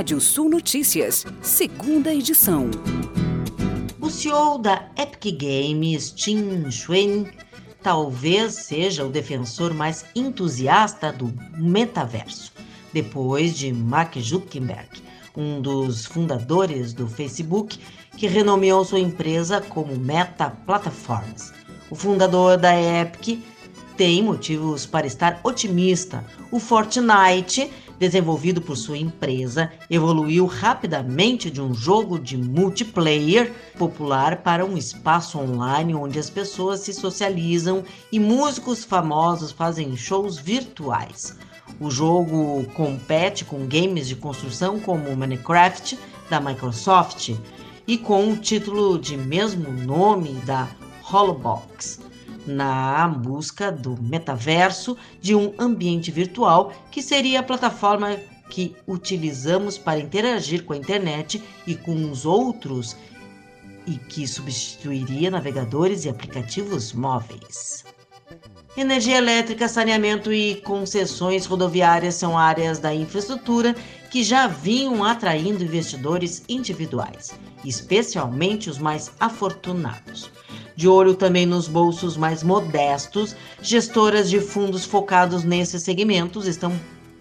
Rádio 0.00 0.18
Sul 0.18 0.48
Notícias, 0.48 1.26
segunda 1.42 2.10
edição. 2.14 2.70
O 4.00 4.08
CEO 4.08 4.56
da 4.56 4.88
Epic 4.96 5.38
Games, 5.38 6.10
Tim 6.10 6.70
Schwen, 6.70 7.30
talvez 7.82 8.54
seja 8.54 9.04
o 9.04 9.10
defensor 9.10 9.74
mais 9.74 10.06
entusiasta 10.16 11.12
do 11.12 11.30
metaverso, 11.54 12.50
depois 12.94 13.54
de 13.54 13.74
Mark 13.74 14.16
Zuckerberg, 14.18 14.88
um 15.36 15.60
dos 15.60 16.06
fundadores 16.06 16.94
do 16.94 17.06
Facebook, 17.06 17.78
que 18.16 18.26
renomeou 18.26 18.82
sua 18.86 19.00
empresa 19.00 19.60
como 19.60 19.94
Meta 19.98 20.48
Platforms. 20.64 21.52
O 21.90 21.94
fundador 21.94 22.56
da 22.56 22.72
Epic 22.72 23.38
tem 23.98 24.22
motivos 24.22 24.86
para 24.86 25.06
estar 25.06 25.38
otimista. 25.44 26.24
O 26.50 26.58
Fortnite, 26.58 27.70
desenvolvido 28.00 28.62
por 28.62 28.76
sua 28.76 28.96
empresa, 28.96 29.70
evoluiu 29.90 30.46
rapidamente 30.46 31.50
de 31.50 31.60
um 31.60 31.74
jogo 31.74 32.18
de 32.18 32.34
multiplayer 32.34 33.52
popular 33.78 34.38
para 34.38 34.64
um 34.64 34.76
espaço 34.76 35.38
online 35.38 35.94
onde 35.94 36.18
as 36.18 36.30
pessoas 36.30 36.80
se 36.80 36.94
socializam 36.94 37.84
e 38.10 38.18
músicos 38.18 38.84
famosos 38.84 39.52
fazem 39.52 39.94
shows 39.94 40.38
virtuais. 40.38 41.36
O 41.78 41.90
jogo 41.90 42.64
compete 42.74 43.44
com 43.44 43.66
games 43.66 44.08
de 44.08 44.16
construção 44.16 44.80
como 44.80 45.14
Minecraft 45.14 45.98
da 46.30 46.40
Microsoft 46.40 47.34
e 47.86 47.98
com 47.98 48.32
o 48.32 48.36
título 48.36 48.98
de 48.98 49.16
mesmo 49.16 49.70
nome 49.70 50.32
da 50.46 50.68
Holobox 51.12 52.09
na 52.46 53.06
busca 53.08 53.70
do 53.70 54.00
metaverso 54.00 54.96
de 55.20 55.34
um 55.34 55.52
ambiente 55.58 56.10
virtual 56.10 56.72
que 56.90 57.02
seria 57.02 57.40
a 57.40 57.42
plataforma 57.42 58.16
que 58.48 58.74
utilizamos 58.86 59.78
para 59.78 60.00
interagir 60.00 60.64
com 60.64 60.72
a 60.72 60.76
internet 60.76 61.42
e 61.66 61.74
com 61.74 62.10
os 62.10 62.26
outros 62.26 62.96
e 63.86 63.96
que 63.96 64.26
substituiria 64.26 65.30
navegadores 65.30 66.04
e 66.04 66.08
aplicativos 66.08 66.92
móveis. 66.92 67.84
Energia 68.76 69.18
elétrica, 69.18 69.68
saneamento 69.68 70.32
e 70.32 70.56
concessões 70.56 71.44
rodoviárias 71.44 72.14
são 72.14 72.38
áreas 72.38 72.78
da 72.78 72.94
infraestrutura 72.94 73.74
que 74.10 74.22
já 74.22 74.46
vinham 74.46 75.02
atraindo 75.04 75.64
investidores 75.64 76.44
individuais, 76.48 77.32
especialmente 77.64 78.70
os 78.70 78.78
mais 78.78 79.10
afortunados. 79.18 80.30
De 80.80 80.88
olho 80.88 81.14
também 81.14 81.44
nos 81.44 81.68
bolsos 81.68 82.16
mais 82.16 82.42
modestos, 82.42 83.36
gestoras 83.60 84.30
de 84.30 84.40
fundos 84.40 84.86
focados 84.86 85.44
nesses 85.44 85.82
segmentos 85.82 86.46
estão 86.46 86.72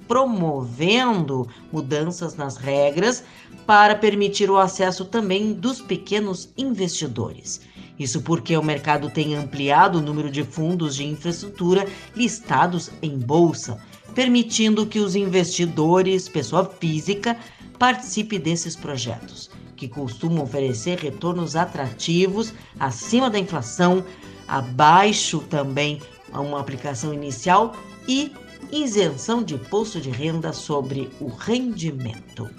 promovendo 0.08 1.46
mudanças 1.70 2.38
nas 2.38 2.56
regras 2.56 3.22
para 3.68 3.96
permitir 3.96 4.50
o 4.50 4.58
acesso 4.58 5.04
também 5.04 5.52
dos 5.52 5.82
pequenos 5.82 6.48
investidores. 6.58 7.60
Isso 8.00 8.22
porque 8.22 8.56
o 8.56 8.64
mercado 8.64 9.10
tem 9.10 9.36
ampliado 9.36 9.98
o 9.98 10.02
número 10.02 10.32
de 10.32 10.46
fundos 10.46 10.96
de 10.96 11.04
infraestrutura 11.04 11.86
listados 12.16 12.90
em 13.02 13.20
bolsa, 13.20 13.78
permitindo 14.16 14.86
que 14.86 15.00
os 15.00 15.18
investidores, 15.18 16.30
pessoa 16.30 16.64
física, 16.64 17.38
participe 17.78 18.40
desses 18.40 18.78
projetos 18.78 19.52
que 19.80 19.88
costumam 19.88 20.44
oferecer 20.44 21.00
retornos 21.00 21.56
atrativos 21.56 22.54
acima 22.78 23.30
da 23.30 23.40
inflação, 23.40 24.04
abaixo 24.46 25.40
também 25.40 26.02
a 26.34 26.42
uma 26.42 26.60
aplicação 26.60 27.14
inicial 27.14 27.74
e 28.06 28.34
isenção 28.74 29.42
de 29.42 29.56
imposto 29.56 30.02
de 30.02 30.10
renda 30.10 30.52
sobre 30.52 31.10
o 31.22 31.28
rendimento. 31.30 32.50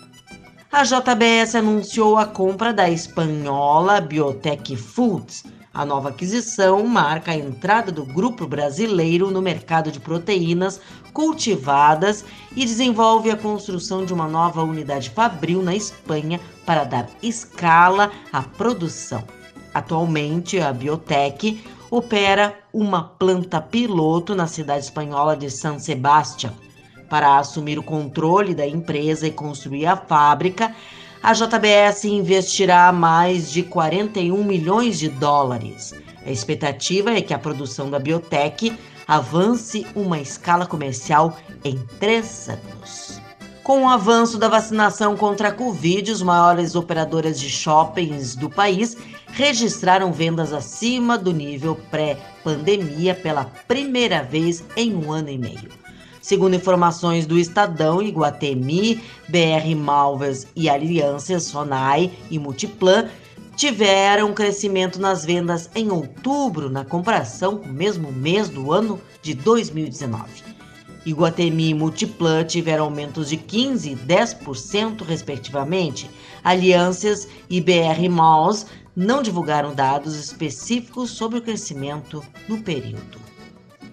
A 0.72 0.82
JBS 0.82 1.56
anunciou 1.56 2.16
a 2.16 2.24
compra 2.24 2.72
da 2.72 2.88
espanhola 2.88 4.00
Biotech 4.00 4.74
Foods 4.74 5.44
a 5.72 5.84
nova 5.84 6.08
aquisição 6.08 6.84
marca 6.84 7.30
a 7.30 7.36
entrada 7.36 7.92
do 7.92 8.04
grupo 8.04 8.46
brasileiro 8.46 9.30
no 9.30 9.40
mercado 9.40 9.92
de 9.92 10.00
proteínas 10.00 10.80
cultivadas 11.12 12.24
e 12.56 12.64
desenvolve 12.64 13.30
a 13.30 13.36
construção 13.36 14.04
de 14.04 14.12
uma 14.12 14.26
nova 14.26 14.64
unidade 14.64 15.10
fabril 15.10 15.62
na 15.62 15.74
Espanha 15.74 16.40
para 16.66 16.84
dar 16.84 17.08
escala 17.22 18.10
à 18.32 18.42
produção. 18.42 19.22
Atualmente, 19.72 20.58
a 20.58 20.72
Biotech 20.72 21.62
opera 21.88 22.58
uma 22.72 23.02
planta 23.04 23.60
piloto 23.60 24.34
na 24.34 24.48
cidade 24.48 24.84
espanhola 24.84 25.36
de 25.36 25.48
San 25.50 25.78
Sebastián. 25.78 26.52
Para 27.08 27.38
assumir 27.38 27.78
o 27.78 27.82
controle 27.82 28.54
da 28.54 28.66
empresa 28.66 29.26
e 29.26 29.32
construir 29.32 29.86
a 29.86 29.96
fábrica, 29.96 30.74
a 31.22 31.34
JBS 31.34 32.04
investirá 32.04 32.90
mais 32.92 33.50
de 33.50 33.62
41 33.62 34.42
milhões 34.42 34.98
de 34.98 35.08
dólares. 35.08 35.94
A 36.24 36.30
expectativa 36.30 37.10
é 37.10 37.20
que 37.20 37.34
a 37.34 37.38
produção 37.38 37.90
da 37.90 37.98
biotech 37.98 38.72
avance 39.06 39.86
uma 39.94 40.18
escala 40.18 40.66
comercial 40.66 41.36
em 41.62 41.78
três 41.98 42.48
anos. 42.48 43.20
Com 43.62 43.84
o 43.84 43.88
avanço 43.88 44.38
da 44.38 44.48
vacinação 44.48 45.16
contra 45.16 45.48
a 45.48 45.52
Covid, 45.52 46.10
os 46.10 46.22
maiores 46.22 46.74
operadoras 46.74 47.38
de 47.38 47.50
shoppings 47.50 48.34
do 48.34 48.48
país 48.48 48.96
registraram 49.32 50.12
vendas 50.12 50.52
acima 50.52 51.18
do 51.18 51.32
nível 51.32 51.78
pré-pandemia 51.90 53.14
pela 53.14 53.44
primeira 53.68 54.22
vez 54.22 54.64
em 54.76 54.94
um 54.94 55.12
ano 55.12 55.28
e 55.28 55.38
meio. 55.38 55.79
Segundo 56.30 56.54
informações 56.54 57.26
do 57.26 57.36
Estadão, 57.36 58.00
Iguatemi, 58.00 59.02
BR 59.28 59.74
Malvers 59.76 60.46
e 60.54 60.70
Alianças, 60.70 61.42
Sonai 61.42 62.12
e 62.30 62.38
Multiplan 62.38 63.08
tiveram 63.56 64.32
crescimento 64.32 65.00
nas 65.00 65.24
vendas 65.24 65.68
em 65.74 65.90
outubro 65.90 66.70
na 66.70 66.84
comparação 66.84 67.56
com 67.56 67.68
o 67.68 67.72
mesmo 67.72 68.12
mês 68.12 68.48
do 68.48 68.70
ano 68.70 69.00
de 69.20 69.34
2019. 69.34 70.22
Iguatemi 71.04 71.70
e 71.70 71.74
Multiplan 71.74 72.44
tiveram 72.44 72.84
aumentos 72.84 73.28
de 73.28 73.36
15% 73.36 73.86
e 73.86 73.96
10%, 73.96 75.02
respectivamente. 75.02 76.08
Alianças 76.44 77.26
e 77.50 77.60
BR 77.60 78.08
Malls 78.08 78.66
não 78.94 79.20
divulgaram 79.20 79.74
dados 79.74 80.14
específicos 80.14 81.10
sobre 81.10 81.40
o 81.40 81.42
crescimento 81.42 82.22
no 82.48 82.62
período. 82.62 83.18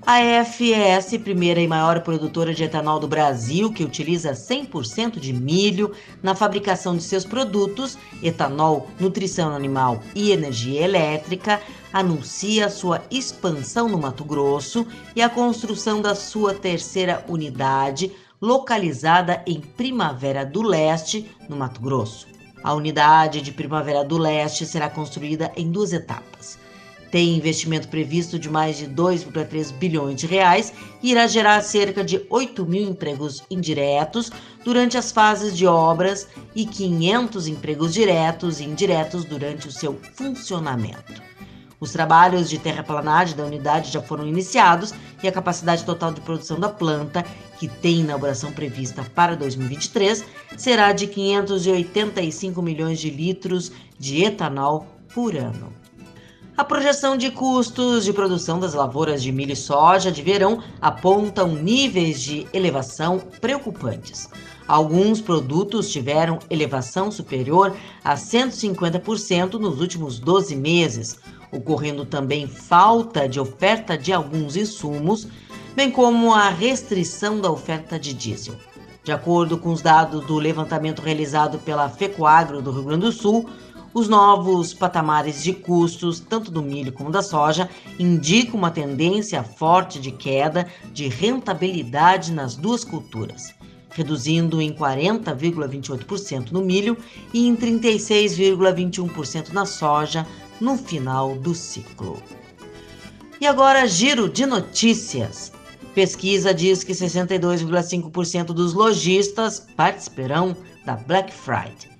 A 0.09 0.21
FES, 0.45 1.17
primeira 1.21 1.59
e 1.59 1.67
maior 1.67 1.99
produtora 1.99 2.53
de 2.53 2.63
etanol 2.63 2.97
do 2.97 3.09
Brasil, 3.09 3.73
que 3.73 3.83
utiliza 3.83 4.31
100% 4.31 5.19
de 5.19 5.33
milho 5.33 5.91
na 6.23 6.33
fabricação 6.33 6.95
de 6.95 7.03
seus 7.03 7.25
produtos, 7.25 7.97
etanol, 8.23 8.87
nutrição 9.01 9.53
animal 9.53 10.01
e 10.15 10.31
energia 10.31 10.81
elétrica, 10.81 11.59
anuncia 11.91 12.69
sua 12.69 13.01
expansão 13.11 13.89
no 13.89 13.97
Mato 13.97 14.23
Grosso 14.23 14.87
e 15.13 15.21
a 15.21 15.29
construção 15.29 16.01
da 16.01 16.15
sua 16.15 16.53
terceira 16.53 17.25
unidade, 17.27 18.09
localizada 18.41 19.43
em 19.45 19.59
Primavera 19.59 20.45
do 20.45 20.61
Leste, 20.61 21.29
no 21.49 21.57
Mato 21.57 21.81
Grosso. 21.81 22.27
A 22.63 22.73
unidade 22.73 23.41
de 23.41 23.51
Primavera 23.51 24.05
do 24.05 24.17
Leste 24.17 24.65
será 24.65 24.89
construída 24.89 25.51
em 25.57 25.69
duas 25.69 25.91
etapas 25.91 26.65
tem 27.11 27.37
investimento 27.37 27.87
previsto 27.87 28.37
de 28.37 28.49
mais 28.49 28.77
de 28.77 28.87
2,3 28.87 29.71
bilhões 29.73 30.19
de 30.19 30.27
reais 30.27 30.73
e 31.01 31.11
irá 31.11 31.27
gerar 31.27 31.61
cerca 31.61 32.03
de 32.03 32.25
8 32.29 32.65
mil 32.65 32.89
empregos 32.89 33.43
indiretos 33.49 34.31
durante 34.63 34.97
as 34.97 35.11
fases 35.11 35.57
de 35.57 35.65
obras 35.65 36.27
e 36.55 36.65
500 36.65 37.47
empregos 37.47 37.93
diretos 37.93 38.59
e 38.59 38.65
indiretos 38.65 39.23
durante 39.23 39.67
o 39.67 39.71
seu 39.71 39.99
funcionamento. 40.13 41.27
Os 41.79 41.91
trabalhos 41.91 42.49
de 42.49 42.57
terraplanagem 42.57 43.37
da 43.37 43.45
unidade 43.45 43.91
já 43.91 44.01
foram 44.01 44.27
iniciados 44.27 44.93
e 45.21 45.27
a 45.27 45.31
capacidade 45.31 45.85
total 45.85 46.11
de 46.11 46.21
produção 46.21 46.59
da 46.59 46.69
planta, 46.69 47.23
que 47.59 47.67
tem 47.67 47.99
inauguração 47.99 48.51
prevista 48.51 49.03
para 49.13 49.35
2023, 49.35 50.25
será 50.57 50.91
de 50.91 51.05
585 51.05 52.61
milhões 52.63 52.99
de 52.99 53.11
litros 53.11 53.71
de 53.99 54.23
etanol 54.23 54.87
por 55.13 55.35
ano. 55.35 55.71
A 56.57 56.63
projeção 56.63 57.15
de 57.15 57.29
custos 57.29 58.03
de 58.03 58.11
produção 58.11 58.59
das 58.59 58.73
lavouras 58.73 59.21
de 59.21 59.31
milho 59.31 59.53
e 59.53 59.55
soja 59.55 60.11
de 60.11 60.23
verão 60.23 60.63
apontam 60.81 61.49
níveis 61.49 62.19
de 62.19 62.47
elevação 62.51 63.19
preocupantes. 63.39 64.27
Alguns 64.67 65.21
produtos 65.21 65.91
tiveram 65.91 66.39
elevação 66.49 67.11
superior 67.11 67.77
a 68.03 68.15
150% 68.15 69.53
nos 69.53 69.79
últimos 69.79 70.17
12 70.17 70.55
meses, 70.55 71.19
ocorrendo 71.51 72.05
também 72.05 72.47
falta 72.47 73.29
de 73.29 73.39
oferta 73.39 73.95
de 73.95 74.11
alguns 74.11 74.55
insumos, 74.55 75.27
bem 75.75 75.91
como 75.91 76.33
a 76.33 76.49
restrição 76.49 77.39
da 77.39 77.51
oferta 77.51 77.99
de 77.99 78.15
diesel. 78.15 78.55
De 79.03 79.11
acordo 79.11 79.59
com 79.59 79.71
os 79.71 79.83
dados 79.83 80.25
do 80.25 80.39
levantamento 80.39 81.03
realizado 81.03 81.59
pela 81.59 81.87
FECOAGRO 81.87 82.63
do 82.63 82.71
Rio 82.71 82.83
Grande 82.83 83.05
do 83.05 83.11
Sul, 83.11 83.47
os 83.93 84.07
novos 84.07 84.73
patamares 84.73 85.43
de 85.43 85.53
custos, 85.53 86.19
tanto 86.19 86.51
do 86.51 86.61
milho 86.61 86.91
como 86.91 87.09
da 87.09 87.21
soja, 87.21 87.69
indicam 87.97 88.55
uma 88.55 88.71
tendência 88.71 89.43
forte 89.43 89.99
de 89.99 90.11
queda 90.11 90.67
de 90.93 91.07
rentabilidade 91.07 92.31
nas 92.31 92.55
duas 92.55 92.83
culturas. 92.83 93.55
reduzindo 93.89 94.61
em 94.61 94.71
40,28% 94.71 96.51
no 96.51 96.61
milho 96.61 96.95
e 97.33 97.47
em 97.47 97.55
36,21% 97.55 99.53
na 99.53 99.65
soja 99.65 100.23
no 100.61 100.77
final 100.77 101.35
do 101.35 101.55
ciclo. 101.55 102.21
E 103.41 103.47
agora, 103.47 103.87
giro 103.87 104.29
de 104.29 104.45
notícias. 104.45 105.51
Pesquisa 105.95 106.53
diz 106.53 106.83
que 106.83 106.93
62,5% 106.93 108.45
dos 108.45 108.73
lojistas 108.73 109.67
participarão 109.75 110.55
da 110.85 110.95
Black 110.95 111.33
Friday. 111.33 111.96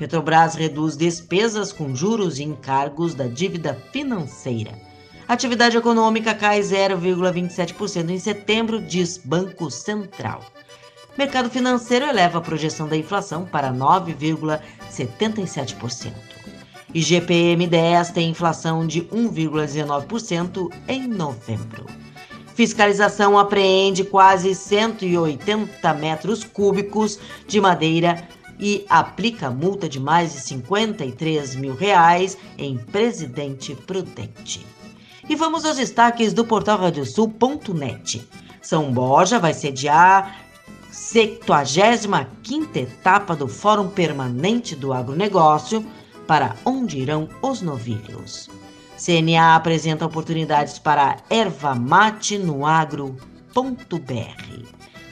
Petrobras 0.00 0.54
reduz 0.54 0.96
despesas 0.96 1.72
com 1.74 1.94
juros 1.94 2.38
e 2.38 2.42
encargos 2.42 3.14
da 3.14 3.26
dívida 3.26 3.74
financeira. 3.92 4.72
Atividade 5.28 5.76
econômica 5.76 6.34
cai 6.34 6.60
0,27% 6.60 8.08
em 8.08 8.18
setembro, 8.18 8.80
diz 8.80 9.18
Banco 9.18 9.70
Central. 9.70 10.42
Mercado 11.18 11.50
financeiro 11.50 12.06
eleva 12.06 12.38
a 12.38 12.40
projeção 12.40 12.88
da 12.88 12.96
inflação 12.96 13.44
para 13.44 13.70
9,77%. 13.70 16.14
IGPM 16.94 17.66
10 17.66 18.10
tem 18.12 18.30
inflação 18.30 18.86
de 18.86 19.02
1,19% 19.02 20.72
em 20.88 21.06
novembro. 21.06 21.84
Fiscalização 22.54 23.38
apreende 23.38 24.02
quase 24.02 24.54
180 24.54 25.92
metros 25.92 26.42
cúbicos 26.42 27.18
de 27.46 27.60
madeira 27.60 28.26
e 28.60 28.84
aplica 28.88 29.50
multa 29.50 29.88
de 29.88 29.98
mais 29.98 30.32
de 30.34 30.40
53 30.40 31.56
mil 31.56 31.74
reais 31.74 32.36
em 32.58 32.76
Presidente 32.76 33.74
Prudente. 33.74 34.66
E 35.28 35.34
vamos 35.34 35.64
aos 35.64 35.76
destaques 35.76 36.32
do 36.32 36.44
portal 36.44 36.78
radiosul.net. 36.78 38.28
São 38.60 38.92
Borja 38.92 39.38
vai 39.38 39.54
sediar 39.54 40.44
75ª 40.92 42.76
etapa 42.76 43.34
do 43.34 43.48
Fórum 43.48 43.88
Permanente 43.88 44.76
do 44.76 44.92
Agronegócio, 44.92 45.84
para 46.26 46.54
onde 46.64 46.98
irão 46.98 47.28
os 47.42 47.62
novilhos. 47.62 48.50
CNA 48.96 49.56
apresenta 49.56 50.04
oportunidades 50.04 50.78
para 50.78 51.16
erva 51.30 51.74
mate 51.74 52.38
no 52.38 52.66
agro.br. 52.66 53.20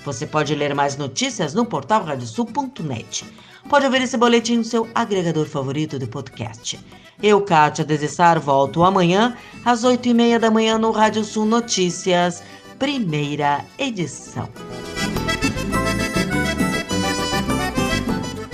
Você 0.08 0.26
pode 0.26 0.54
ler 0.54 0.74
mais 0.74 0.96
notícias 0.96 1.52
no 1.52 1.66
portal 1.66 2.02
radiosul.net. 2.02 3.26
Pode 3.68 3.84
ouvir 3.84 4.00
esse 4.00 4.16
boletim 4.16 4.56
no 4.56 4.64
seu 4.64 4.88
agregador 4.94 5.44
favorito 5.44 5.98
de 5.98 6.06
podcast. 6.06 6.80
Eu, 7.22 7.42
Kátia 7.42 7.84
Desessar, 7.84 8.40
volto 8.40 8.82
amanhã 8.82 9.36
às 9.62 9.84
oito 9.84 10.08
e 10.08 10.14
meia 10.14 10.38
da 10.38 10.50
manhã 10.50 10.78
no 10.78 10.92
Rádio 10.92 11.22
Sul 11.24 11.44
Notícias, 11.44 12.42
primeira 12.78 13.62
edição. 13.78 14.48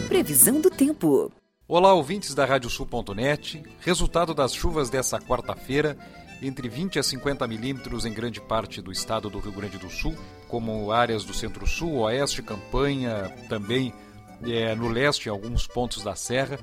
Previsão 0.09 0.61
do 0.61 0.71
tempo. 0.71 1.31
Olá, 1.69 1.95
ouvintes 1.95 2.35
da 2.35 2.45
Radiosul.net. 2.45 3.63
Resultado 3.79 4.35
das 4.35 4.53
chuvas 4.53 4.91
dessa 4.91 5.21
quarta-feira, 5.21 5.97
entre 6.43 6.69
20 6.69 6.99
a 6.99 7.03
50 7.05 7.47
milímetros 7.47 8.05
em 8.05 8.13
grande 8.13 8.41
parte 8.41 8.83
do 8.83 8.91
estado 8.91 9.31
do 9.31 9.39
Rio 9.39 9.53
Grande 9.53 9.79
do 9.79 9.89
Sul, 9.89 10.17
como 10.49 10.93
áreas 10.93 11.25
do 11.25 11.35
centro-sul, 11.35 11.99
oeste, 11.99 12.43
campanha, 12.43 13.33
também 13.49 13.93
é, 14.43 14.75
no 14.75 14.89
leste, 14.89 15.27
em 15.27 15.31
alguns 15.31 15.67
pontos 15.67 16.03
da 16.03 16.15
serra. 16.15 16.59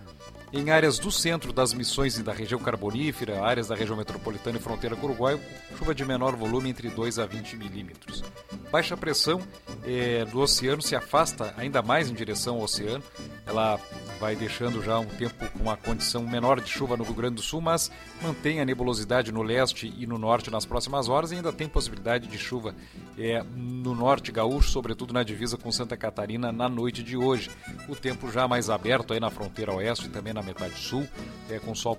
Em 0.54 0.70
áreas 0.70 1.00
do 1.00 1.10
centro 1.10 1.54
das 1.54 1.74
missões 1.74 2.18
e 2.18 2.24
da 2.24 2.34
região 2.34 2.60
carbonífera, 2.60 3.42
áreas 3.42 3.68
da 3.68 3.76
região 3.76 3.96
metropolitana 3.96 4.58
e 4.58 4.62
fronteira 4.62 4.98
com 4.98 5.08
o 5.08 5.10
Uruguai, 5.10 5.40
chuva 5.78 5.96
de 5.96 6.04
menor 6.04 6.36
volume 6.36 6.70
entre 6.70 6.90
2 6.90 7.20
a 7.20 7.26
20 7.26 7.56
milímetros. 7.56 8.22
Baixa 8.70 8.98
pressão 8.98 9.42
é, 9.86 10.26
do 10.26 10.40
oceano 10.42 10.82
se 10.82 10.94
afasta 10.94 11.54
ainda 11.56 11.82
mais 11.82 12.10
em 12.10 12.14
direção 12.14 12.56
ao 12.56 12.64
oceano. 12.64 13.02
Ela 13.52 13.78
vai 14.18 14.34
deixando 14.34 14.82
já 14.82 14.98
um 14.98 15.08
tempo 15.08 15.50
com 15.50 15.60
uma 15.60 15.76
condição 15.76 16.26
menor 16.26 16.62
de 16.62 16.70
chuva 16.70 16.96
no 16.96 17.04
Rio 17.04 17.16
Grande 17.16 17.36
do 17.36 17.42
Sul, 17.42 17.60
mas 17.60 17.92
mantém 18.22 18.62
a 18.62 18.66
nebulosidade 18.66 19.30
no 19.30 19.42
leste 19.42 19.94
e 19.98 20.08
no 20.08 20.18
norte 20.18 20.50
nas 20.50 20.64
próximas 20.64 21.10
horas 21.10 21.32
e 21.32 21.36
ainda 21.36 21.52
tem 21.52 21.68
possibilidade 21.68 22.28
de 22.28 22.38
chuva 22.38 22.74
é, 23.18 23.44
no 23.54 23.94
norte 23.94 24.32
gaúcho, 24.32 24.70
sobretudo 24.70 25.14
na 25.14 25.22
divisa 25.22 25.58
com 25.58 25.70
Santa 25.70 25.98
Catarina 25.98 26.50
na 26.50 26.70
noite 26.70 27.04
de 27.04 27.18
hoje. 27.18 27.52
O 27.90 27.96
tempo 27.96 28.32
já 28.32 28.48
mais 28.48 28.70
aberto 28.70 29.12
aí 29.12 29.20
na 29.20 29.30
fronteira 29.30 29.74
oeste 29.74 30.06
e 30.06 30.10
também 30.10 30.34
na 30.34 30.42
metade 30.42 30.76
sul, 30.76 31.06
é, 31.50 31.60
com 31.60 31.76
sol 31.76 31.98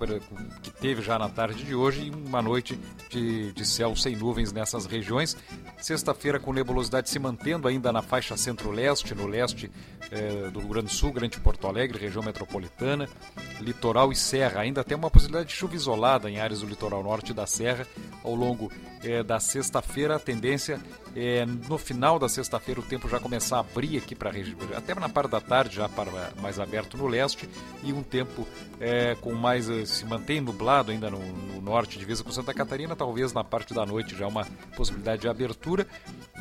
que 0.62 0.70
teve 0.70 1.02
já 1.02 1.18
na 1.18 1.28
tarde 1.28 1.62
de 1.64 1.74
hoje 1.74 2.06
e 2.06 2.10
uma 2.10 2.40
noite 2.40 2.78
de, 3.10 3.52
de 3.52 3.66
céu 3.66 3.94
sem 3.94 4.16
nuvens 4.16 4.52
nessas 4.52 4.86
regiões. 4.86 5.36
Sexta-feira 5.76 6.40
com 6.40 6.50
nebulosidade 6.50 7.10
se 7.10 7.18
mantendo 7.18 7.68
ainda 7.68 7.92
na 7.92 8.00
faixa 8.00 8.38
centro-leste, 8.38 9.14
no 9.14 9.26
leste 9.26 9.70
é, 10.10 10.48
do 10.50 10.60
Rio 10.60 10.68
Grande 10.68 10.86
do 10.86 10.92
Sul, 10.92 11.12
Grande 11.12 11.41
Porto 11.42 11.66
Alegre, 11.66 11.98
região 11.98 12.22
metropolitana, 12.22 13.08
litoral 13.60 14.12
e 14.12 14.16
serra. 14.16 14.60
Ainda 14.60 14.84
tem 14.84 14.96
uma 14.96 15.10
possibilidade 15.10 15.50
de 15.50 15.54
chuva 15.54 15.74
isolada 15.74 16.30
em 16.30 16.38
áreas 16.38 16.60
do 16.60 16.66
litoral 16.66 17.02
norte 17.02 17.32
da 17.32 17.46
serra 17.46 17.86
ao 18.24 18.34
longo 18.34 18.70
é, 19.02 19.22
da 19.22 19.38
sexta-feira. 19.40 20.16
A 20.16 20.18
tendência 20.18 20.80
é 21.14 21.44
no 21.44 21.76
final 21.78 22.18
da 22.18 22.28
sexta-feira 22.28 22.80
o 22.80 22.84
tempo 22.84 23.08
já 23.08 23.18
começar 23.20 23.56
a 23.56 23.60
abrir 23.60 23.98
aqui 23.98 24.14
para 24.14 24.30
a 24.30 24.32
região, 24.32 24.56
até 24.74 24.94
na 24.94 25.08
parte 25.08 25.30
da 25.30 25.40
tarde 25.40 25.76
já 25.76 25.88
para 25.88 26.32
mais 26.40 26.58
aberto 26.58 26.96
no 26.96 27.06
leste 27.06 27.48
e 27.82 27.92
um 27.92 28.02
tempo 28.02 28.46
é, 28.80 29.14
com 29.20 29.32
mais 29.32 29.66
se 29.88 30.04
mantém 30.04 30.40
nublado 30.40 30.90
ainda 30.90 31.10
no, 31.10 31.18
no 31.18 31.60
norte, 31.60 31.98
divisa 31.98 32.24
com 32.24 32.30
Santa 32.30 32.54
Catarina, 32.54 32.96
talvez 32.96 33.32
na 33.32 33.44
parte 33.44 33.74
da 33.74 33.84
noite 33.84 34.16
já 34.16 34.26
uma 34.26 34.46
possibilidade 34.76 35.22
de 35.22 35.28
abertura 35.28 35.86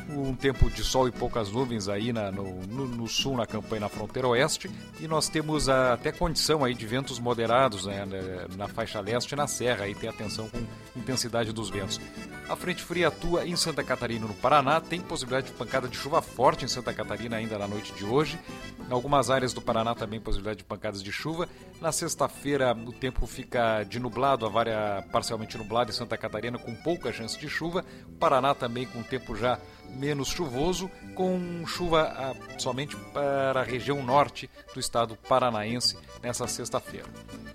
um 0.08 0.34
tempo 0.34 0.70
de 0.70 0.82
sol 0.82 1.08
e 1.08 1.12
poucas 1.12 1.50
nuvens 1.50 1.88
aí 1.88 2.12
na, 2.12 2.30
no, 2.30 2.66
no, 2.66 2.86
no, 2.86 3.08
sul, 3.08 3.36
na 3.36 3.46
campanha 3.46 3.80
na 3.80 3.88
fronteira 3.88 4.28
oeste, 4.28 4.70
e 5.00 5.08
nós 5.08 5.28
temos 5.28 5.68
a, 5.68 5.94
até 5.94 6.12
condição 6.12 6.64
aí 6.64 6.74
de 6.74 6.86
ventos 6.86 7.18
moderados 7.18 7.86
né, 7.86 8.04
na, 8.56 8.68
faixa 8.68 9.00
leste 9.00 9.32
e 9.32 9.36
na 9.36 9.46
serra, 9.46 9.84
aí 9.84 9.94
tem 9.94 10.08
atenção 10.08 10.48
com 10.48 10.58
intensidade 10.96 11.52
dos 11.52 11.70
ventos. 11.70 12.00
A 12.48 12.56
frente 12.56 12.82
fria 12.82 13.08
atua 13.08 13.46
em 13.46 13.56
Santa 13.56 13.82
Catarina, 13.82 14.26
no 14.26 14.34
Paraná, 14.34 14.80
tem 14.80 15.00
possibilidade 15.00 15.46
de 15.46 15.52
pancada 15.52 15.88
de 15.88 15.96
chuva 15.96 16.20
forte 16.20 16.64
em 16.64 16.68
Santa 16.68 16.92
Catarina 16.92 17.36
ainda 17.36 17.56
na 17.56 17.66
noite 17.66 17.92
de 17.94 18.04
hoje. 18.04 18.38
Em 18.88 18.92
algumas 18.92 19.30
áreas 19.30 19.52
do 19.52 19.62
Paraná 19.62 19.94
também 19.94 20.20
possibilidade 20.20 20.58
de 20.58 20.64
pancadas 20.64 21.02
de 21.02 21.10
chuva. 21.10 21.48
Na 21.80 21.92
sexta-feira 21.92 22.72
o 22.74 22.92
tempo 22.92 23.26
fica 23.26 23.84
de 23.84 23.98
nublado, 23.98 24.44
a 24.44 24.48
vária 24.48 25.02
parcialmente 25.10 25.56
nublado 25.56 25.90
em 25.90 25.94
Santa 25.94 26.18
Catarina 26.18 26.58
com 26.58 26.74
pouca 26.74 27.12
chance 27.12 27.38
de 27.38 27.48
chuva. 27.48 27.84
O 28.06 28.12
Paraná 28.12 28.54
também 28.54 28.86
com 28.86 29.02
tempo 29.02 29.34
já 29.36 29.58
menos 29.94 30.28
chuvoso, 30.28 30.90
com 31.14 31.64
chuva 31.66 32.02
ah, 32.02 32.58
somente 32.58 32.96
para 33.12 33.60
a 33.60 33.64
região 33.64 34.02
norte 34.02 34.48
do 34.72 34.80
estado 34.80 35.16
paranaense 35.28 35.96
nessa 36.22 36.46
sexta-feira. 36.46 37.08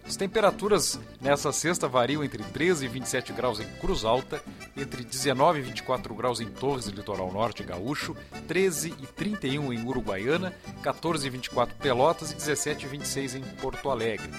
As 0.06 0.16
temperaturas 0.16 1.00
nessa 1.20 1.52
sexta 1.52 1.88
variam 1.88 2.24
entre 2.24 2.42
13 2.42 2.86
e 2.86 2.88
27 2.88 3.34
graus 3.34 3.60
em 3.60 3.68
Cruz 3.80 4.06
Alta, 4.06 4.42
entre 4.76 5.04
19 5.04 5.60
e 5.60 5.62
24 5.64 6.16
graus 6.16 6.40
em 6.40 6.48
Torres 6.50 6.86
Litoral 6.86 7.32
Norte 7.32 7.64
Gaúcho, 7.64 8.16
13 8.48 8.94
e 9.02 9.06
31 9.06 9.74
em 9.74 9.86
Uruguaiana, 9.86 10.54
14 10.82 11.28
e 11.28 11.30
24 11.30 11.76
Pelotas 11.76 12.32
e 12.32 12.36
17 12.36 12.86
e 12.86 12.90
26 12.90 13.36
em 13.36 13.42
Porto 13.42 13.90
Alegre. 13.90 14.32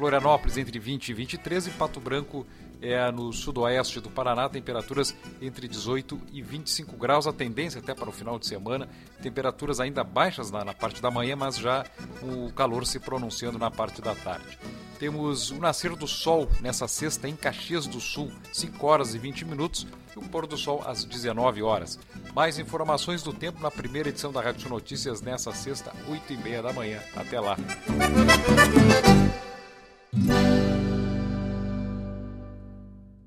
Florianópolis 0.00 0.56
entre 0.56 0.78
20 0.78 1.10
e 1.10 1.12
23 1.12 1.66
e 1.66 1.70
Pato 1.72 2.00
Branco 2.00 2.46
é 2.80 3.12
no 3.12 3.34
sudoeste 3.34 4.00
do 4.00 4.08
Paraná, 4.08 4.48
temperaturas 4.48 5.14
entre 5.42 5.68
18 5.68 6.18
e 6.32 6.40
25 6.40 6.96
graus, 6.96 7.26
a 7.26 7.34
tendência 7.34 7.82
até 7.82 7.94
para 7.94 8.08
o 8.08 8.12
final 8.12 8.38
de 8.38 8.46
semana, 8.46 8.88
temperaturas 9.22 9.78
ainda 9.78 10.02
baixas 10.02 10.50
na, 10.50 10.64
na 10.64 10.72
parte 10.72 11.02
da 11.02 11.10
manhã, 11.10 11.36
mas 11.36 11.58
já 11.58 11.84
o 12.22 12.50
calor 12.52 12.86
se 12.86 12.98
pronunciando 12.98 13.58
na 13.58 13.70
parte 13.70 14.00
da 14.00 14.14
tarde. 14.14 14.58
Temos 14.98 15.50
o 15.50 15.58
nascer 15.58 15.94
do 15.94 16.06
sol 16.08 16.48
nessa 16.62 16.88
sexta 16.88 17.28
em 17.28 17.36
Caxias 17.36 17.86
do 17.86 18.00
Sul, 18.00 18.32
5 18.54 18.86
horas 18.86 19.14
e 19.14 19.18
20 19.18 19.44
minutos, 19.44 19.86
e 20.16 20.18
o 20.18 20.22
pôr 20.22 20.46
do 20.46 20.56
sol 20.56 20.82
às 20.86 21.04
19 21.04 21.62
horas. 21.62 21.98
Mais 22.34 22.58
informações 22.58 23.22
do 23.22 23.34
tempo 23.34 23.60
na 23.60 23.70
primeira 23.70 24.08
edição 24.08 24.32
da 24.32 24.40
Rádio 24.40 24.70
Notícias 24.70 25.20
nessa 25.20 25.52
sexta, 25.52 25.92
8 26.08 26.32
e 26.32 26.36
meia 26.38 26.62
da 26.62 26.72
manhã. 26.72 27.00
Até 27.14 27.38
lá. 27.38 27.58